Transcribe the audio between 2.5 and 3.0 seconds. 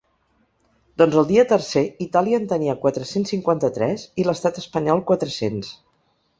tenia